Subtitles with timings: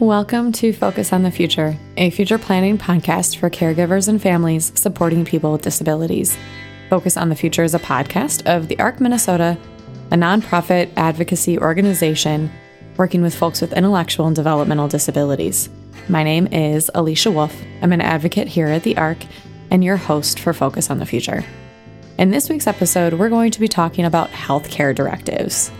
[0.00, 5.24] Welcome to Focus on the Future, a future planning podcast for caregivers and families supporting
[5.24, 6.38] people with disabilities.
[6.88, 9.58] Focus on the Future is a podcast of the ARC Minnesota,
[10.12, 12.48] a nonprofit advocacy organization
[12.96, 15.68] working with folks with intellectual and developmental disabilities.
[16.08, 17.60] My name is Alicia Wolf.
[17.82, 19.18] I'm an advocate here at the ARC
[19.72, 21.44] and your host for Focus on the Future.
[22.18, 25.72] In this week's episode, we're going to be talking about healthcare directives.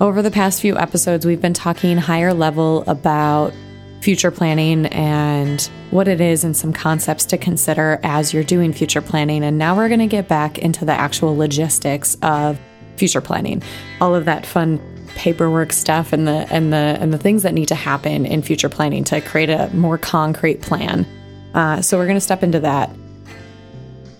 [0.00, 3.52] Over the past few episodes, we've been talking higher level about
[4.00, 9.00] future planning and what it is and some concepts to consider as you're doing future
[9.00, 9.44] planning.
[9.44, 12.58] And now we're going to get back into the actual logistics of
[12.96, 13.62] future planning.
[14.00, 14.80] All of that fun
[15.14, 18.68] paperwork stuff and the and the and the things that need to happen in future
[18.68, 21.06] planning to create a more concrete plan.
[21.54, 22.90] Uh, so we're going to step into that.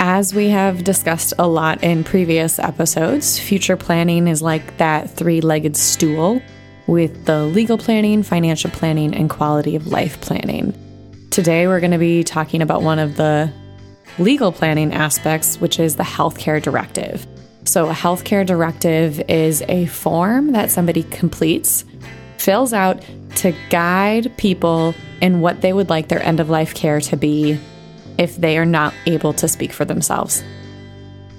[0.05, 5.41] As we have discussed a lot in previous episodes, future planning is like that three
[5.41, 6.42] legged stool
[6.88, 10.75] with the legal planning, financial planning, and quality of life planning.
[11.30, 13.53] Today, we're going to be talking about one of the
[14.19, 17.25] legal planning aspects, which is the healthcare directive.
[17.62, 21.84] So, a healthcare directive is a form that somebody completes,
[22.39, 27.00] fills out to guide people in what they would like their end of life care
[27.03, 27.56] to be
[28.18, 30.42] if they are not able to speak for themselves.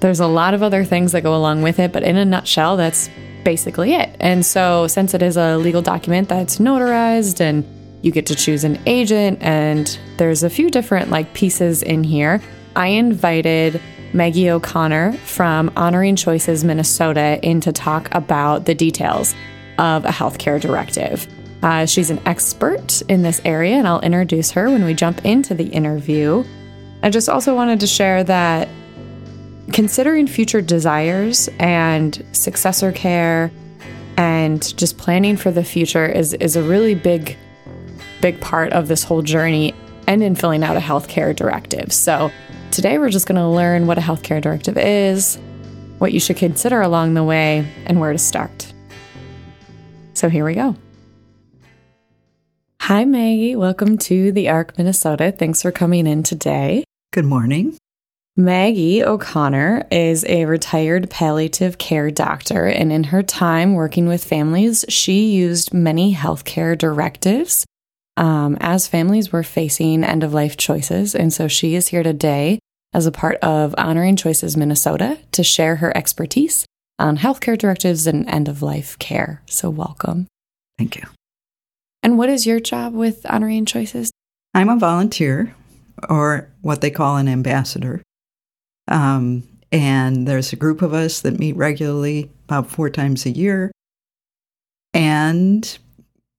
[0.00, 2.76] There's a lot of other things that go along with it, but in a nutshell,
[2.76, 3.08] that's
[3.44, 4.14] basically it.
[4.20, 7.64] And so, since it is a legal document that's notarized and
[8.02, 12.42] you get to choose an agent, and there's a few different like pieces in here,
[12.76, 13.80] I invited
[14.12, 19.34] Maggie O'Connor from Honoring Choices Minnesota in to talk about the details
[19.78, 21.26] of a healthcare directive.
[21.62, 25.54] Uh, she's an expert in this area, and I'll introduce her when we jump into
[25.54, 26.44] the interview.
[27.04, 28.66] I just also wanted to share that
[29.74, 33.50] considering future desires and successor care
[34.16, 37.36] and just planning for the future is, is a really big,
[38.22, 39.74] big part of this whole journey
[40.06, 41.92] and in filling out a healthcare directive.
[41.92, 42.32] So,
[42.70, 45.36] today we're just going to learn what a healthcare directive is,
[45.98, 48.72] what you should consider along the way, and where to start.
[50.14, 50.74] So, here we go.
[52.80, 53.56] Hi, Maggie.
[53.56, 55.32] Welcome to the ARC Minnesota.
[55.32, 56.84] Thanks for coming in today.
[57.14, 57.78] Good morning.
[58.36, 64.84] Maggie O'Connor is a retired palliative care doctor, and in her time working with families,
[64.88, 67.64] she used many healthcare directives
[68.16, 71.14] um, as families were facing end of life choices.
[71.14, 72.58] And so she is here today
[72.92, 76.66] as a part of Honoring Choices Minnesota to share her expertise
[76.98, 79.40] on healthcare directives and end of life care.
[79.46, 80.26] So, welcome.
[80.78, 81.04] Thank you.
[82.02, 84.10] And what is your job with Honoring Choices?
[84.52, 85.54] I'm a volunteer
[86.08, 88.02] or what they call an ambassador.
[88.88, 93.72] Um, and there's a group of us that meet regularly about four times a year
[94.92, 95.78] and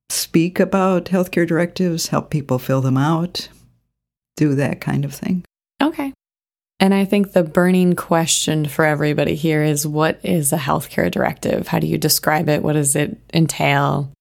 [0.09, 3.49] speak about healthcare directives, help people fill them out,
[4.37, 5.43] do that kind of thing.
[5.81, 6.13] Okay.
[6.79, 11.69] And I think the burning question for everybody here is what is a healthcare directive?
[11.69, 12.63] How do you describe it?
[12.63, 14.11] What does it entail?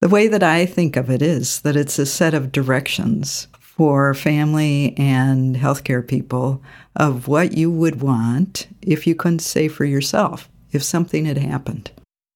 [0.00, 4.14] The way that I think of it is that it's a set of directions for
[4.14, 6.62] family and healthcare people
[6.96, 11.90] of what you would want if you couldn't say for yourself if something had happened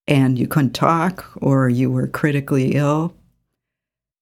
[0.07, 3.15] and you couldn't talk or you were critically ill.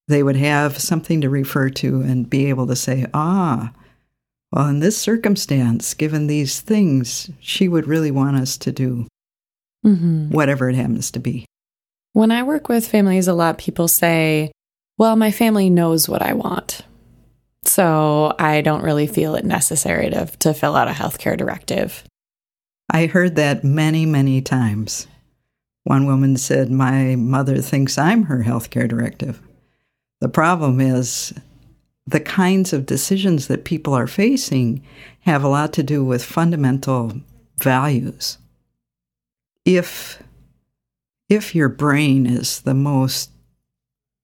[0.06, 3.72] They would have something to refer to and be able to say, ah,
[4.52, 9.06] well, in this circumstance, given these things, she would really want us to do
[9.84, 10.30] mm-hmm.
[10.30, 11.44] whatever it happens to be.
[12.12, 14.52] When I work with families, a lot people say,
[14.96, 16.82] well, my family knows what I want.
[17.68, 22.02] So I don't really feel it necessary to, to fill out a healthcare directive.
[22.90, 25.06] I heard that many, many times.
[25.84, 29.42] One woman said, My mother thinks I'm her healthcare directive.
[30.20, 31.34] The problem is
[32.06, 34.82] the kinds of decisions that people are facing
[35.20, 37.20] have a lot to do with fundamental
[37.58, 38.38] values.
[39.66, 40.22] If
[41.28, 43.30] if your brain is the most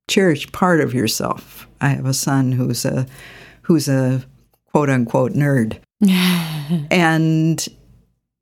[0.08, 1.68] cherished part of yourself.
[1.80, 3.06] I have a son who's a
[3.62, 4.24] who's a
[4.66, 5.78] quote unquote nerd.
[6.90, 7.66] and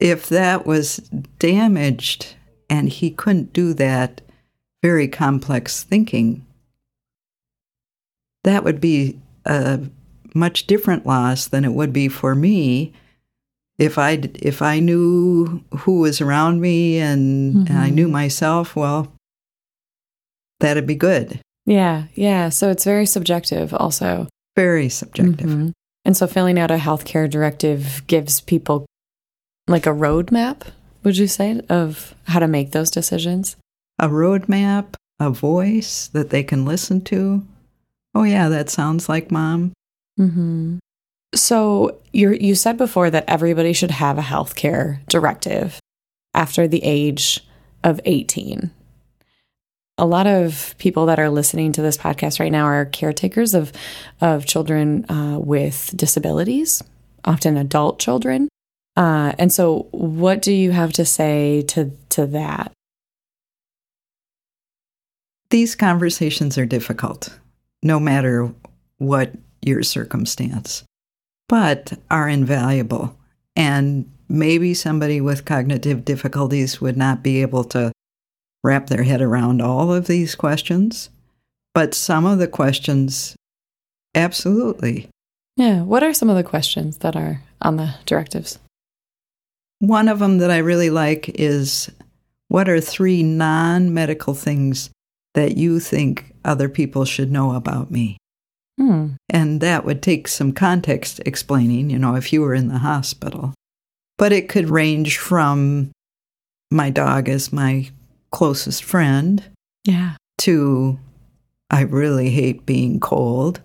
[0.00, 0.96] if that was
[1.38, 2.34] damaged
[2.68, 4.20] and he couldn't do that
[4.82, 6.44] very complex thinking,
[8.44, 9.80] that would be a
[10.34, 12.92] much different loss than it would be for me
[13.78, 17.66] if I if I knew who was around me and, mm-hmm.
[17.68, 18.12] and I knew mm-hmm.
[18.12, 18.74] myself.
[18.76, 19.12] Well,
[20.60, 21.40] that'd be good.
[21.66, 22.48] Yeah, yeah.
[22.48, 24.28] So it's very subjective, also.
[24.56, 25.48] Very subjective.
[25.48, 25.70] Mm-hmm.
[26.04, 28.86] And so filling out a healthcare directive gives people
[29.68, 30.62] like a roadmap,
[31.04, 33.56] would you say, of how to make those decisions?
[33.98, 37.46] A roadmap, a voice that they can listen to.
[38.14, 39.72] Oh, yeah, that sounds like mom.
[40.18, 40.78] Mm-hmm.
[41.34, 45.80] So you you said before that everybody should have a healthcare directive
[46.34, 47.46] after the age
[47.82, 48.70] of 18.
[50.02, 53.72] A lot of people that are listening to this podcast right now are caretakers of
[54.20, 56.82] of children uh, with disabilities,
[57.24, 58.48] often adult children.
[58.96, 62.72] Uh, and so, what do you have to say to to that?
[65.50, 67.38] These conversations are difficult,
[67.82, 68.52] no matter
[68.98, 70.84] what your circumstance
[71.52, 73.14] but are invaluable.
[73.54, 77.92] And maybe somebody with cognitive difficulties would not be able to
[78.62, 81.10] wrap their head around all of these questions,
[81.74, 83.36] but some of the questions,
[84.14, 85.08] absolutely.
[85.56, 85.82] Yeah.
[85.82, 88.58] What are some of the questions that are on the directives?
[89.80, 91.90] One of them that I really like is
[92.48, 94.90] what are three non medical things
[95.34, 98.18] that you think other people should know about me?
[98.78, 99.12] Hmm.
[99.28, 103.54] And that would take some context explaining, you know, if you were in the hospital.
[104.18, 105.90] But it could range from
[106.70, 107.90] my dog is my
[108.32, 109.44] closest friend.
[109.84, 110.16] Yeah.
[110.38, 110.98] To
[111.70, 113.60] I really hate being cold.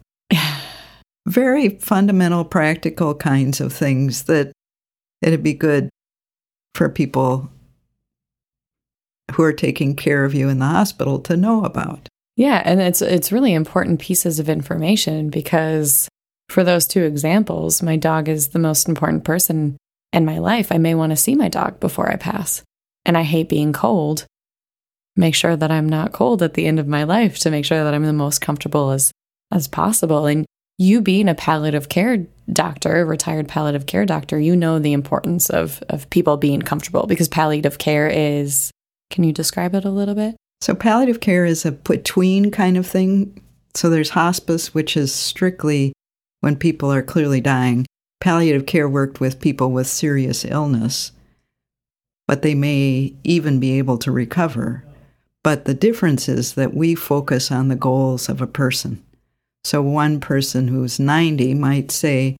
[1.28, 4.52] Very fundamental, practical kinds of things that
[5.22, 5.90] it'd be good
[6.76, 7.50] for people
[9.34, 12.08] who are taking care of you in the hospital to know about.
[12.38, 16.08] Yeah, and it's it's really important pieces of information because
[16.50, 19.76] for those two examples, my dog is the most important person
[20.14, 20.72] in my life.
[20.72, 22.64] I may want to see my dog before I pass.
[23.06, 24.26] And I hate being cold.
[25.18, 27.84] Make sure that I'm not cold at the end of my life to make sure
[27.84, 29.12] that I'm the most comfortable as
[29.52, 30.26] as possible.
[30.26, 30.46] And
[30.78, 35.84] you being a palliative care doctor, retired palliative care doctor, you know the importance of
[35.90, 38.72] of people being comfortable because palliative care is
[39.10, 40.36] can you describe it a little bit?
[40.62, 43.42] So, palliative care is a between kind of thing.
[43.76, 45.94] So, there's hospice, which is strictly
[46.42, 47.86] when people are clearly dying.
[48.20, 51.12] Palliative care worked with people with serious illness,
[52.28, 54.84] but they may even be able to recover.
[55.48, 59.02] But the difference is that we focus on the goals of a person.
[59.64, 62.36] So, one person who's 90 might say,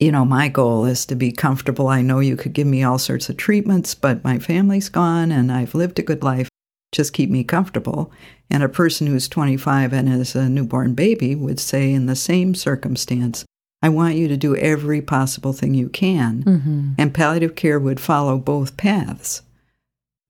[0.00, 1.88] you know, my goal is to be comfortable.
[1.88, 5.52] I know you could give me all sorts of treatments, but my family's gone and
[5.52, 6.48] I've lived a good life
[6.90, 8.10] just keep me comfortable.
[8.48, 12.54] And a person who's 25 and is a newborn baby would say, in the same
[12.54, 13.44] circumstance,
[13.82, 16.44] I want you to do every possible thing you can.
[16.44, 16.92] Mm-hmm.
[16.96, 19.42] And palliative care would follow both paths.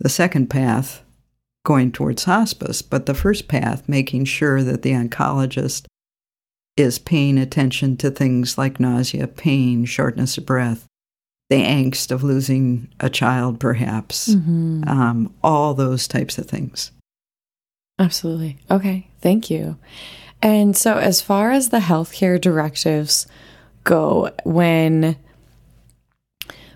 [0.01, 1.04] The second path,
[1.65, 5.87] going towards hospice, but the first path, making sure that the oncologist
[6.77, 10.87] is paying attention to things like nausea, pain, shortness of breath,
[11.49, 14.83] the angst of losing a child, perhaps, mm-hmm.
[14.87, 16.91] um, all those types of things.
[17.99, 18.59] Absolutely.
[18.71, 19.09] Okay.
[19.21, 19.77] Thank you.
[20.43, 23.27] And so, as far as the healthcare directives
[23.85, 25.17] go, when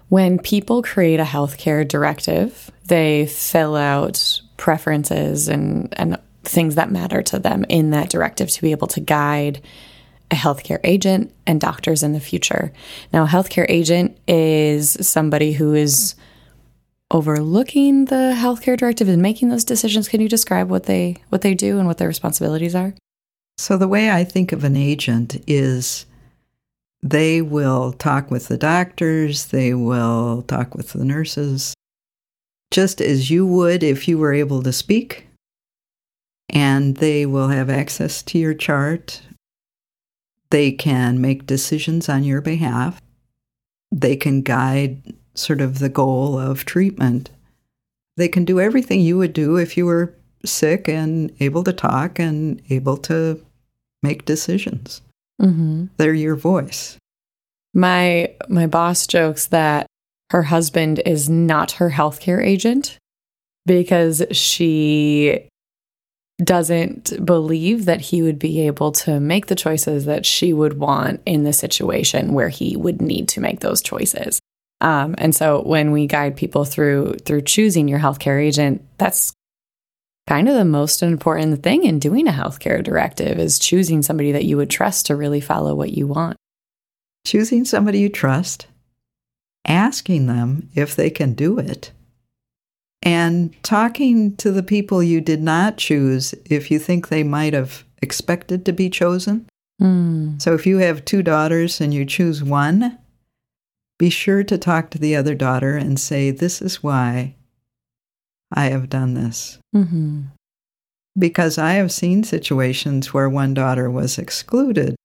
[0.09, 7.23] when people create a healthcare directive, they fill out preferences and, and things that matter
[7.23, 9.63] to them in that directive to be able to guide
[10.31, 12.71] a healthcare agent and doctors in the future.
[13.13, 16.15] Now, a healthcare agent is somebody who is
[17.11, 20.09] overlooking the healthcare directive and making those decisions.
[20.09, 22.95] Can you describe what they what they do and what their responsibilities are?
[23.57, 26.05] So the way I think of an agent is
[27.03, 31.75] they will talk with the doctors, they will talk with the nurses,
[32.71, 35.27] just as you would if you were able to speak.
[36.51, 39.23] And they will have access to your chart
[40.51, 43.01] they can make decisions on your behalf.
[43.93, 47.31] They can guide sort of the goal of treatment.
[48.17, 52.19] They can do everything you would do if you were sick and able to talk
[52.19, 53.45] and able to
[54.03, 55.03] make decisions.
[55.41, 55.87] Mm-hmm.
[55.97, 56.97] They're your voice.
[57.75, 59.87] My my boss jokes that
[60.31, 62.99] her husband is not her healthcare agent
[63.67, 65.49] because she
[66.43, 71.21] doesn't believe that he would be able to make the choices that she would want
[71.27, 74.39] in the situation where he would need to make those choices.
[74.81, 79.33] Um, and so when we guide people through through choosing your healthcare agent, that's
[80.29, 84.45] kind of the most important thing in doing a healthcare directive is choosing somebody that
[84.45, 86.37] you would trust to really follow what you want.
[87.27, 88.69] Choosing somebody you trust,
[89.69, 91.93] asking them if they can do it,
[93.03, 97.85] and talking to the people you did not choose if you think they might have
[98.03, 99.47] expected to be chosen.
[99.81, 100.43] Mm.
[100.43, 102.99] So if you have two daughters and you choose one,
[103.99, 107.37] be sure to talk to the other daughter and say, This is why
[108.53, 109.59] I have done this.
[109.77, 110.23] Mm-hmm.
[111.19, 114.97] because I have seen situations where one daughter was excluded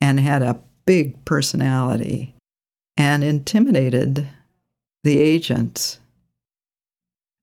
[0.00, 2.34] and had a big personality
[2.98, 4.28] and intimidated
[5.04, 6.00] the agents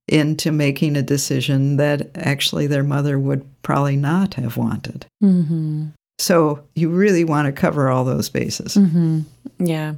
[0.07, 5.07] into making a decision that actually their mother would probably not have wanted.
[5.23, 5.87] Mm-hmm.
[6.19, 8.75] So you really want to cover all those bases.
[8.75, 9.21] Mm-hmm.
[9.57, 9.95] Yeah.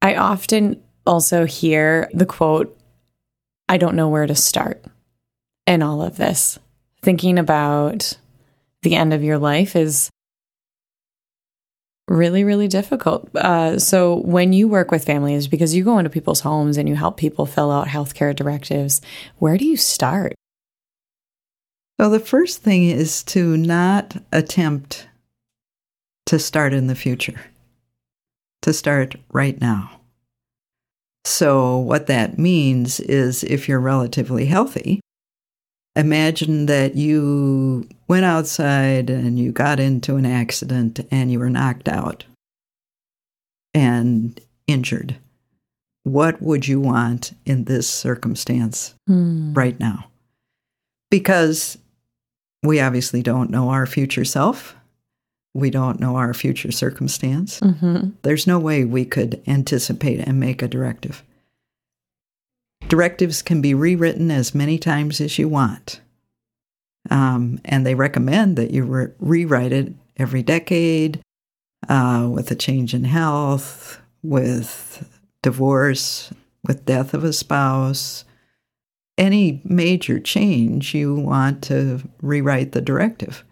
[0.00, 2.78] I often also hear the quote,
[3.68, 4.84] I don't know where to start
[5.66, 6.58] in all of this.
[7.02, 8.16] Thinking about
[8.82, 10.10] the end of your life is
[12.08, 13.34] really, really difficult.
[13.34, 16.96] Uh, so, when you work with families, because you go into people's homes and you
[16.96, 19.00] help people fill out healthcare directives,
[19.38, 20.34] where do you start?
[22.00, 25.08] So, the first thing is to not attempt
[26.26, 27.40] to start in the future,
[28.62, 30.00] to start right now.
[31.24, 35.00] So, what that means is if you're relatively healthy,
[35.96, 41.88] imagine that you went outside and you got into an accident and you were knocked
[41.88, 42.24] out
[43.74, 45.16] and injured.
[46.04, 49.52] What would you want in this circumstance Hmm.
[49.52, 50.10] right now?
[51.10, 51.76] Because
[52.62, 54.76] we obviously don't know our future self.
[55.52, 57.58] We don't know our future circumstance.
[57.58, 58.10] Mm-hmm.
[58.22, 61.24] There's no way we could anticipate and make a directive.
[62.86, 66.00] Directives can be rewritten as many times as you want.
[67.54, 71.20] Um, and they recommend that you re- rewrite it every decade
[71.88, 76.32] uh, with a change in health, with divorce,
[76.66, 78.24] with death of a spouse.
[79.16, 83.44] Any major change, you want to rewrite the directive.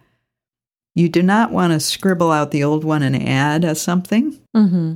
[0.95, 4.39] You do not want to scribble out the old one and add a something.
[4.55, 4.95] Mm-hmm.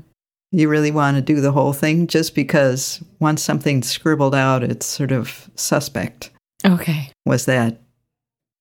[0.51, 4.85] You really want to do the whole thing just because once something's scribbled out, it's
[4.85, 6.31] sort of suspect.
[6.65, 7.11] Okay.
[7.25, 7.81] Was that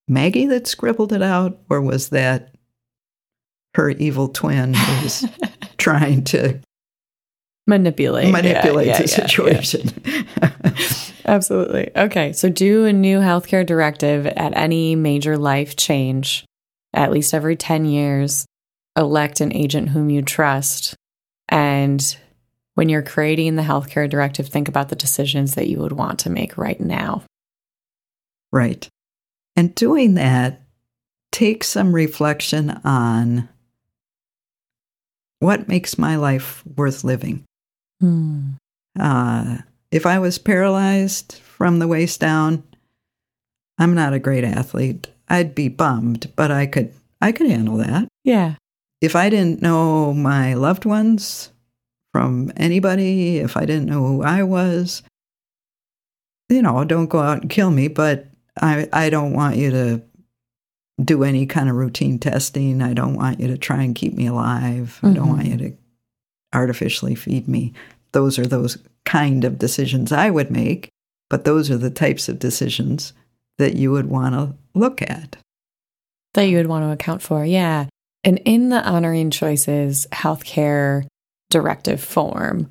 [0.08, 2.54] Maggie that scribbled it out, or was that
[3.75, 5.25] her evil twin who was
[5.76, 6.60] trying to
[7.68, 8.30] Manipulate.
[8.30, 9.60] Manipulate yeah, the yeah, yeah.
[9.60, 9.90] situation?
[11.25, 11.90] Absolutely.
[11.96, 12.32] Okay.
[12.32, 16.44] So do a new healthcare directive at any major life change
[16.94, 18.46] at least every 10 years.
[18.96, 20.94] Elect an agent whom you trust.
[21.48, 22.16] And
[22.75, 26.30] when you're creating the healthcare directive, think about the decisions that you would want to
[26.30, 27.25] make right now.
[28.52, 28.88] right.
[29.56, 30.62] And doing that
[31.32, 33.48] takes some reflection on
[35.40, 37.44] what makes my life worth living.
[38.00, 38.52] Hmm.
[38.98, 39.58] Uh,
[39.90, 42.62] if I was paralyzed from the waist down,
[43.78, 45.08] I'm not a great athlete.
[45.28, 48.08] I'd be bummed, but I could I could handle that.
[48.25, 48.54] Yeah.
[49.00, 51.50] If I didn't know my loved ones
[52.12, 55.02] from anybody, if I didn't know who I was,
[56.48, 58.26] you know, don't go out and kill me, but
[58.60, 60.02] I I don't want you to
[61.02, 62.82] do any kind of routine testing.
[62.82, 64.98] I don't want you to try and keep me alive.
[65.02, 65.50] I don't want mm-hmm.
[65.52, 65.76] you to
[66.54, 67.75] artificially feed me.
[68.12, 70.88] Those are those kind of decisions I would make,
[71.28, 73.12] but those are the types of decisions
[73.58, 75.36] that you would want to look at.
[76.34, 77.44] That you would want to account for.
[77.44, 77.86] Yeah.
[78.25, 81.06] And in the honoring choices healthcare
[81.50, 82.68] directive form,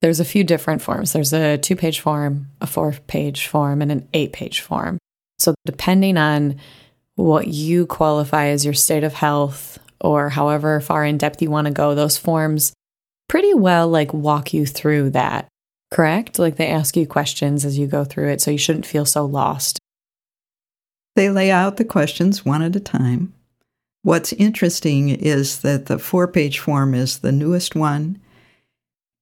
[0.00, 1.12] there's a few different forms.
[1.12, 4.98] There's a two page form, a four page form, and an eight page form.
[5.44, 6.56] So, depending on
[7.16, 11.66] what you qualify as your state of health or however far in depth you want
[11.66, 12.72] to go, those forms
[13.28, 15.48] pretty well like walk you through that,
[15.90, 16.38] correct?
[16.38, 18.40] Like they ask you questions as you go through it.
[18.40, 19.78] So, you shouldn't feel so lost.
[21.16, 23.32] They lay out the questions one at a time.
[24.02, 28.20] What's interesting is that the four page form is the newest one,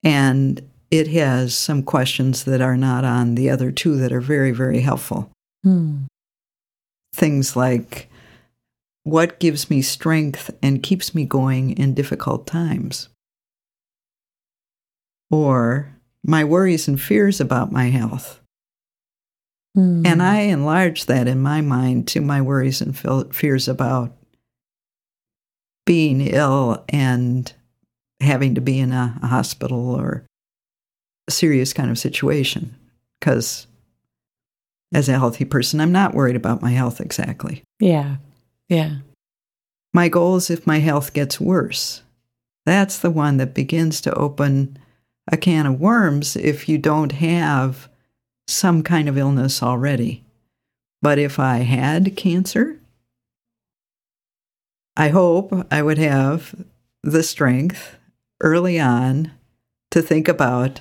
[0.03, 0.61] and
[0.91, 4.81] it has some questions that are not on the other two that are very, very
[4.81, 5.31] helpful.
[5.63, 6.05] Hmm.
[7.15, 8.09] Things like
[9.05, 13.09] what gives me strength and keeps me going in difficult times?
[15.31, 18.41] Or my worries and fears about my health.
[19.75, 20.05] Hmm.
[20.05, 22.97] And I enlarge that in my mind to my worries and
[23.35, 24.13] fears about
[25.85, 27.53] being ill and
[28.21, 30.25] having to be in a, a hospital or
[31.27, 32.77] a serious kind of situation.
[33.19, 33.67] Because
[34.93, 37.63] as a healthy person, I'm not worried about my health exactly.
[37.81, 38.17] Yeah.
[38.69, 38.97] Yeah.
[39.95, 42.03] My goal is if my health gets worse.
[42.65, 44.79] That's the one that begins to open
[45.31, 47.89] a can of worms if you don't have
[48.47, 50.25] some kind of illness already.
[51.01, 52.79] But if I had cancer,
[54.97, 56.55] I hope I would have
[57.03, 57.97] the strength
[58.41, 59.33] early on
[59.91, 60.81] to think about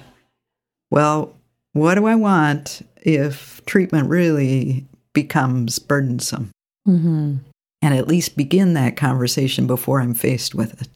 [0.92, 1.38] well,
[1.72, 6.52] what do I want if treatment really becomes burdensome?
[6.88, 7.36] Mm-hmm.
[7.84, 10.88] and at least begin that conversation before I'm faced with it.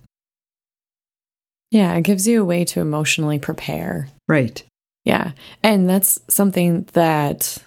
[1.70, 4.08] Yeah, it gives you a way to emotionally prepare.
[4.28, 4.64] Right.
[5.04, 5.34] Yeah.
[5.62, 7.60] And that's something that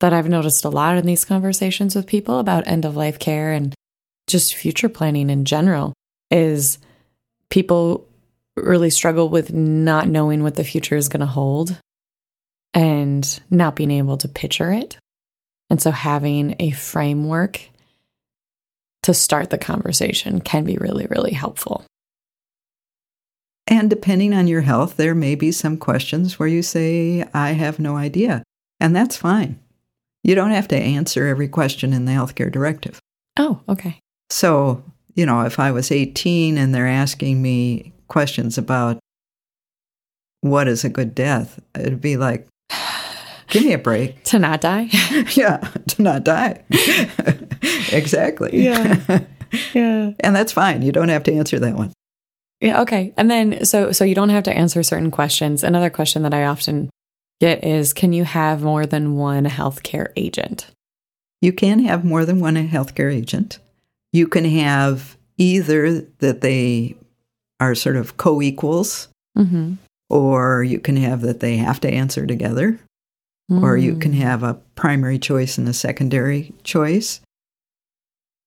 [0.00, 3.52] that I've noticed a lot in these conversations with people about end of life care
[3.52, 3.74] and
[4.26, 5.92] just future planning in general
[6.30, 6.78] is
[7.50, 8.06] people
[8.56, 11.76] really struggle with not knowing what the future is going to hold
[12.74, 14.96] and not being able to picture it.
[15.68, 17.60] And so having a framework
[19.02, 21.84] to start the conversation can be really, really helpful.
[23.66, 27.78] And depending on your health, there may be some questions where you say, I have
[27.78, 28.42] no idea.
[28.80, 29.60] And that's fine.
[30.24, 32.98] You don't have to answer every question in the healthcare directive.
[33.38, 34.00] Oh, okay.
[34.28, 34.82] So,
[35.14, 38.98] you know, if I was 18 and they're asking me questions about
[40.40, 42.46] what is a good death, it'd be like,
[43.50, 44.22] give me a break.
[44.24, 44.88] To not die?
[45.32, 46.62] yeah, to not die.
[47.92, 48.64] exactly.
[48.64, 49.00] Yeah.
[49.74, 50.12] yeah.
[50.20, 50.82] And that's fine.
[50.82, 51.92] You don't have to answer that one.
[52.60, 53.12] Yeah, okay.
[53.16, 55.64] And then so so you don't have to answer certain questions.
[55.64, 56.90] Another question that I often
[57.40, 60.70] get is can you have more than one healthcare agent?
[61.40, 63.58] You can have more than one healthcare agent.
[64.12, 66.96] You can have either that they
[67.60, 69.74] are sort of co equals, Mm-hmm.
[70.10, 72.80] or you can have that they have to answer together,
[73.50, 74.00] or you Mm.
[74.00, 77.20] can have a primary choice and a secondary choice.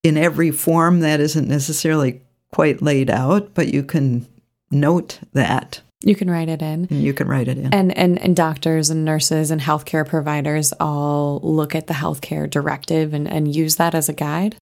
[0.02, 4.26] In every form, that isn't necessarily quite laid out, but you can
[4.72, 6.88] note that You can write it in.
[6.90, 7.74] and you can write it in.
[7.74, 13.14] And, and and doctors and nurses and healthcare providers all look at the healthcare directive
[13.14, 14.56] and, and use that as a guide.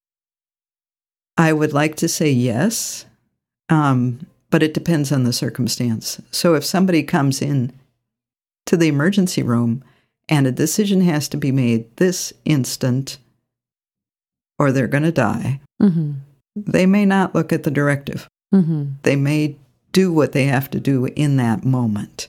[1.37, 3.05] I would like to say yes,
[3.69, 6.21] um, but it depends on the circumstance.
[6.31, 7.71] So if somebody comes in
[8.67, 9.83] to the emergency room
[10.31, 13.19] and a decision has to be made this instant
[14.57, 16.11] or they're going to die, Mm-hmm.
[16.55, 18.27] they may not look at the directive.
[18.53, 18.91] Mm-hmm.
[19.01, 19.57] They may
[19.91, 22.27] do what they have to do in that moment.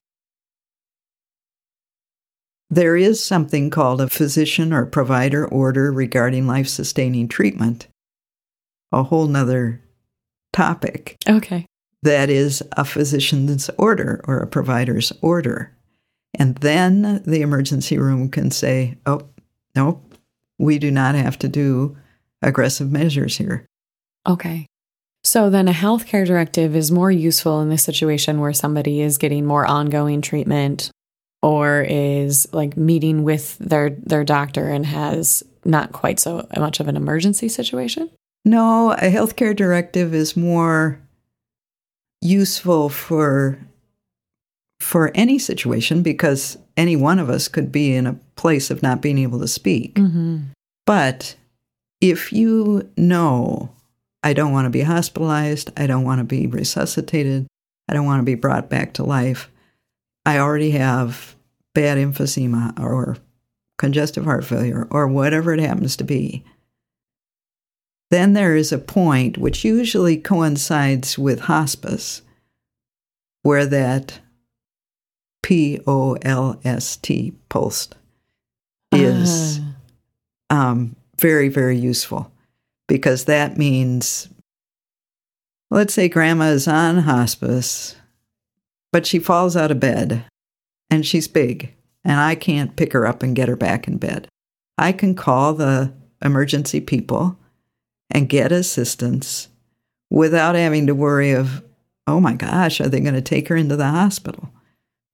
[2.70, 7.86] There is something called a physician or provider order regarding life sustaining treatment,
[8.90, 9.82] a whole nother
[10.54, 11.16] topic.
[11.28, 11.66] Okay.
[12.02, 15.72] That is a physician's order or a provider's order.
[16.38, 19.22] And then the emergency room can say, oh,
[19.74, 20.14] nope,
[20.58, 21.96] we do not have to do
[22.40, 23.66] aggressive measures here.
[24.26, 24.66] Okay.
[25.24, 29.46] So then a healthcare directive is more useful in this situation where somebody is getting
[29.46, 30.90] more ongoing treatment
[31.42, 36.88] or is like meeting with their their doctor and has not quite so much of
[36.88, 38.10] an emergency situation.
[38.44, 41.00] No, a healthcare directive is more
[42.20, 43.58] useful for
[44.82, 49.00] for any situation because any one of us could be in a place of not
[49.00, 49.94] being able to speak.
[49.94, 50.38] Mm-hmm.
[50.86, 51.36] But
[52.00, 53.70] if you know,
[54.22, 57.46] I don't want to be hospitalized, I don't want to be resuscitated,
[57.88, 59.50] I don't want to be brought back to life,
[60.26, 61.36] I already have
[61.74, 63.16] bad emphysema or
[63.78, 66.44] congestive heart failure or whatever it happens to be.
[68.10, 72.22] Then there is a point which usually coincides with hospice
[73.42, 74.20] where that
[75.42, 77.94] P O L S T post
[78.92, 79.60] is
[80.50, 80.70] Ah.
[80.70, 82.30] um, very, very useful
[82.88, 84.28] because that means,
[85.70, 87.96] let's say grandma is on hospice,
[88.92, 90.24] but she falls out of bed
[90.90, 91.74] and she's big,
[92.04, 94.28] and I can't pick her up and get her back in bed.
[94.76, 97.38] I can call the emergency people
[98.10, 99.48] and get assistance
[100.10, 101.64] without having to worry of,
[102.06, 104.50] oh my gosh, are they going to take her into the hospital?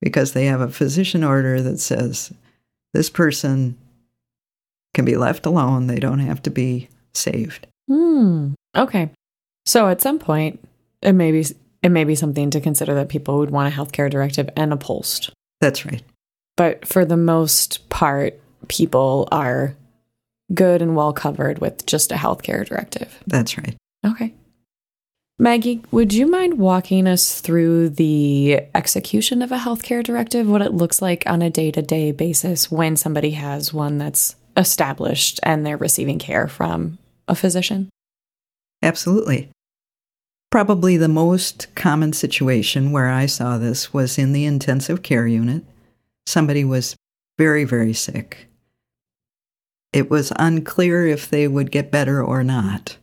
[0.01, 2.33] Because they have a physician order that says
[2.95, 3.77] this person
[4.95, 5.87] can be left alone.
[5.87, 7.67] They don't have to be saved.
[7.89, 8.53] Hmm.
[8.77, 9.11] Okay.
[9.67, 10.61] So at some point,
[11.03, 11.45] it may be
[11.83, 14.77] it may be something to consider that people would want a healthcare directive and a
[14.77, 15.31] post.
[15.61, 16.03] That's right.
[16.57, 19.77] But for the most part, people are
[20.53, 23.23] good and well covered with just a healthcare directive.
[23.27, 23.77] That's right.
[24.07, 24.35] Okay.
[25.41, 30.75] Maggie, would you mind walking us through the execution of a healthcare directive, what it
[30.75, 35.65] looks like on a day to day basis when somebody has one that's established and
[35.65, 36.99] they're receiving care from
[37.29, 37.89] a physician?
[38.83, 39.51] Absolutely.
[40.51, 45.63] Probably the most common situation where I saw this was in the intensive care unit.
[46.27, 46.97] Somebody was
[47.39, 48.49] very, very sick.
[49.93, 52.97] It was unclear if they would get better or not.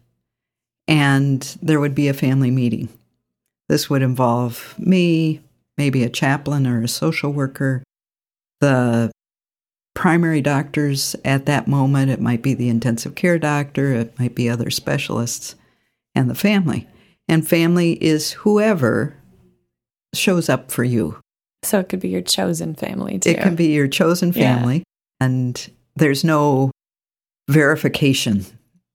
[0.87, 2.89] And there would be a family meeting.
[3.69, 5.41] This would involve me,
[5.77, 7.83] maybe a chaplain or a social worker,
[8.61, 9.11] the
[9.95, 12.11] primary doctors at that moment.
[12.11, 15.55] It might be the intensive care doctor, it might be other specialists,
[16.13, 16.87] and the family.
[17.27, 19.15] And family is whoever
[20.13, 21.19] shows up for you.
[21.63, 23.31] So it could be your chosen family too.
[23.31, 25.25] It can be your chosen family, yeah.
[25.25, 26.69] and there's no
[27.49, 28.45] verification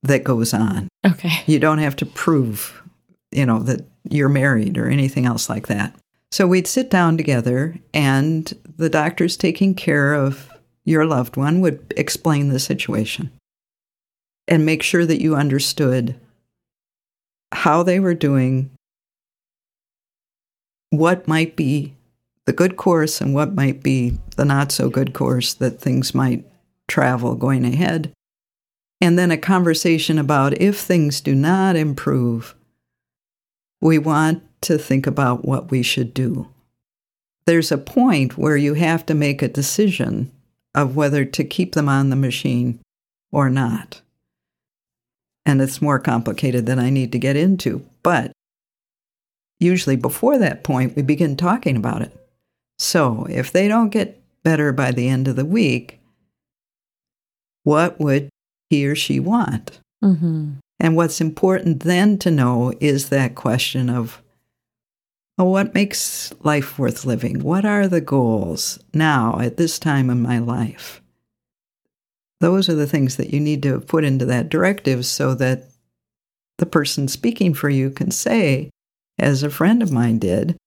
[0.02, 0.88] that goes on.
[1.06, 1.42] Okay.
[1.46, 2.82] You don't have to prove,
[3.30, 5.94] you know, that you're married or anything else like that.
[6.32, 10.48] So we'd sit down together, and the doctors taking care of
[10.84, 13.30] your loved one would explain the situation
[14.46, 16.14] and make sure that you understood
[17.52, 18.70] how they were doing,
[20.90, 21.94] what might be
[22.46, 26.44] the good course and what might be the not so good course that things might
[26.88, 28.12] travel going ahead.
[29.00, 32.54] And then a conversation about if things do not improve,
[33.80, 36.48] we want to think about what we should do.
[37.46, 40.30] There's a point where you have to make a decision
[40.74, 42.78] of whether to keep them on the machine
[43.32, 44.02] or not.
[45.46, 47.84] And it's more complicated than I need to get into.
[48.02, 48.32] But
[49.58, 52.14] usually before that point, we begin talking about it.
[52.78, 56.00] So if they don't get better by the end of the week,
[57.64, 58.28] what would
[58.70, 59.80] he or she want?
[60.02, 60.52] Mm-hmm.
[60.78, 64.22] And what's important then to know is that question of
[65.36, 67.40] well, what makes life worth living?
[67.40, 71.00] What are the goals now at this time in my life?
[72.40, 75.64] Those are the things that you need to put into that directive so that
[76.58, 78.68] the person speaking for you can say,
[79.18, 80.58] as a friend of mine did,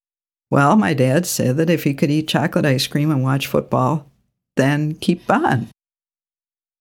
[0.49, 4.11] well, my dad said that if he could eat chocolate ice cream and watch football,
[4.55, 5.67] then keep on.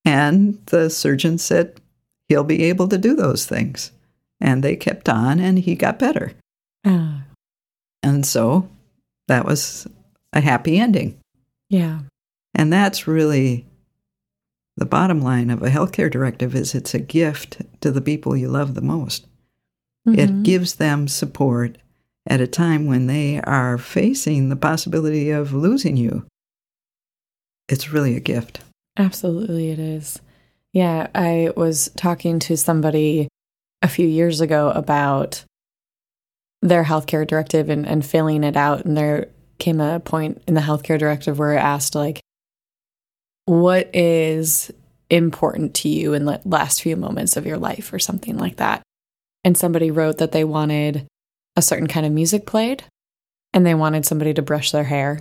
[0.05, 1.81] And the surgeon said
[2.29, 3.93] he'll be able to do those things.
[4.41, 6.33] And they kept on, and he got better.
[6.85, 7.21] Uh.
[8.03, 8.69] And so
[9.29, 9.87] that was
[10.33, 11.19] a happy ending.
[11.71, 12.01] Yeah.
[12.55, 13.67] And that's really
[14.77, 18.49] the bottom line of a healthcare directive is it's a gift to the people you
[18.49, 19.27] love the most.
[20.09, 20.19] Mm-hmm.
[20.19, 21.79] It gives them support
[22.27, 26.27] at a time when they are facing the possibility of losing you.
[27.69, 28.61] It's really a gift.
[28.97, 30.21] Absolutely, it is.
[30.73, 33.29] Yeah, I was talking to somebody
[33.83, 35.45] a few years ago about
[36.61, 38.85] their healthcare directive and, and filling it out.
[38.85, 39.29] And there
[39.59, 42.21] came a point in the healthcare directive where it asked, like,
[43.47, 44.71] what is
[45.11, 48.83] important to you in the last few moments of your life or something like that?
[49.45, 51.07] And somebody wrote that they wanted
[51.57, 52.85] a certain kind of music played
[53.53, 55.21] and they wanted somebody to brush their hair.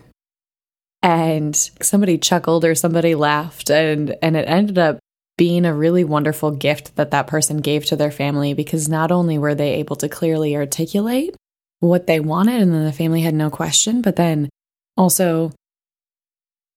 [1.03, 4.99] And somebody chuckled or somebody laughed and and it ended up
[5.37, 9.39] being a really wonderful gift that that person gave to their family because not only
[9.39, 11.35] were they able to clearly articulate
[11.79, 14.49] what they wanted and then the family had no question, but then
[14.95, 15.51] also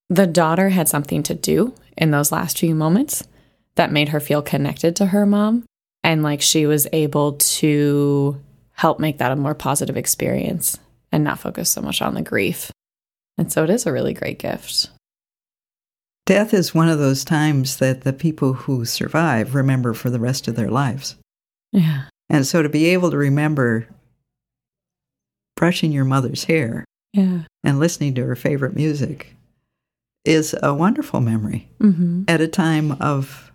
[0.08, 3.22] the daughter had something to do in those last few moments
[3.74, 5.64] that made her feel connected to her mom
[6.02, 8.40] and like she was able to
[8.72, 10.78] help make that a more positive experience
[11.12, 12.70] and not focus so much on the grief.
[13.36, 14.90] And so it is a really great gift.
[16.26, 20.48] Death is one of those times that the people who survive remember for the rest
[20.48, 21.16] of their lives.
[21.72, 22.04] Yeah.
[22.30, 23.88] And so to be able to remember
[25.56, 27.40] brushing your mother's hair yeah.
[27.62, 29.34] and listening to her favorite music
[30.24, 32.22] is a wonderful memory mm-hmm.
[32.28, 33.52] at a time of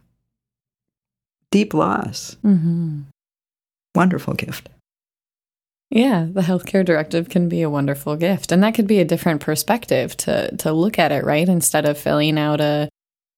[1.51, 2.37] deep loss.
[2.43, 3.01] Mm-hmm.
[3.95, 4.69] Wonderful gift.
[5.91, 8.51] Yeah, the healthcare directive can be a wonderful gift.
[8.51, 11.49] And that could be a different perspective to to look at it, right?
[11.49, 12.89] Instead of filling out a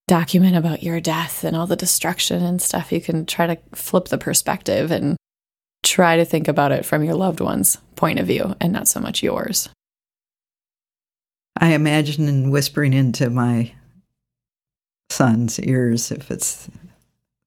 [0.08, 4.10] document about your death and all the destruction and stuff, you can try to flip
[4.10, 5.16] the perspective and
[5.84, 9.00] try to think about it from your loved one's point of view and not so
[9.00, 9.70] much yours.
[11.58, 13.74] I imagine in whispering into my
[15.10, 16.70] son's ears if it's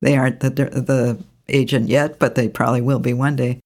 [0.01, 3.61] they aren't the the agent yet, but they probably will be one day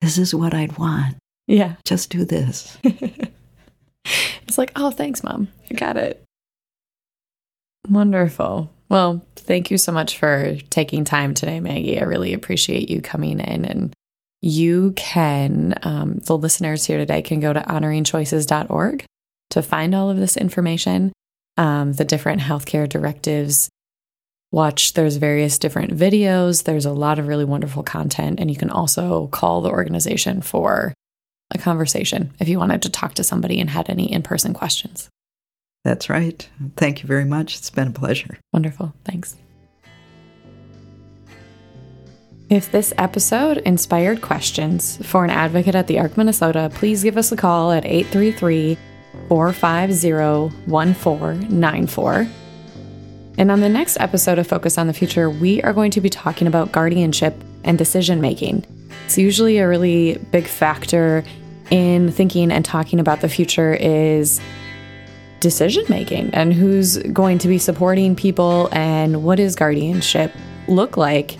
[0.00, 1.16] this is what I'd want.
[1.46, 1.74] Yeah.
[1.84, 2.76] Just do this.
[2.84, 5.48] it's like, oh, thanks, mom.
[5.70, 6.22] I got it.
[7.88, 8.70] Wonderful.
[8.88, 12.00] Well, thank you so much for taking time today, Maggie.
[12.00, 13.64] I really appreciate you coming in.
[13.64, 13.92] And
[14.42, 19.04] you can, um, the listeners here today can go to honoringchoices.org
[19.50, 21.12] to find all of this information,
[21.56, 23.68] um, the different healthcare directives
[24.52, 26.64] watch there's various different videos.
[26.64, 30.94] There's a lot of really wonderful content and you can also call the organization for
[31.52, 35.08] a conversation if you wanted to talk to somebody and had any in-person questions.
[35.84, 36.48] That's right.
[36.76, 37.56] Thank you very much.
[37.56, 38.38] It's been a pleasure.
[38.52, 38.92] Wonderful.
[39.04, 39.36] Thanks.
[42.50, 47.30] If this episode inspired questions for an advocate at the ARC Minnesota, please give us
[47.30, 48.76] a call at 833
[49.28, 52.39] 450 1494
[53.40, 56.10] And on the next episode of Focus on the Future, we are going to be
[56.10, 58.66] talking about guardianship and decision making.
[59.06, 61.24] It's usually a really big factor
[61.70, 64.42] in thinking and talking about the future is
[65.40, 70.34] decision making and who's going to be supporting people and what does guardianship
[70.68, 71.38] look like.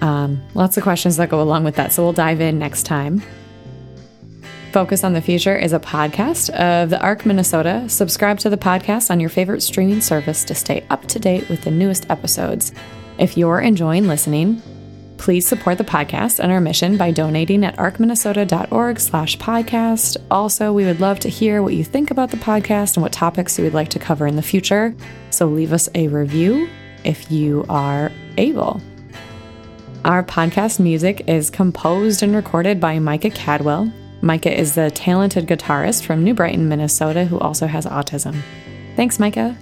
[0.00, 1.92] Um, lots of questions that go along with that.
[1.92, 3.20] So we'll dive in next time.
[4.72, 7.86] Focus on the Future is a podcast of the ARC Minnesota.
[7.90, 11.60] Subscribe to the podcast on your favorite streaming service to stay up to date with
[11.62, 12.72] the newest episodes.
[13.18, 14.62] If you're enjoying listening,
[15.18, 20.16] please support the podcast and our mission by donating at arcminnesota.org slash podcast.
[20.30, 23.58] Also, we would love to hear what you think about the podcast and what topics
[23.58, 24.94] you would like to cover in the future.
[25.28, 26.66] So leave us a review
[27.04, 28.80] if you are able.
[30.06, 33.92] Our podcast music is composed and recorded by Micah Cadwell.
[34.22, 38.40] Micah is the talented guitarist from New Brighton, Minnesota, who also has autism.
[38.94, 39.58] Thanks, Micah.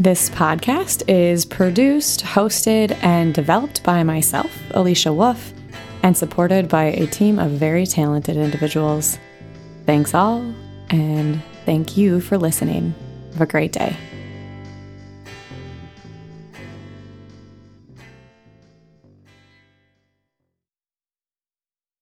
[0.00, 5.52] This podcast is produced, hosted, and developed by myself, Alicia Wolf,
[6.02, 9.18] and supported by a team of very talented individuals.
[9.86, 10.52] Thanks all,
[10.88, 12.94] and thank you for listening.
[13.32, 13.96] Have a great day.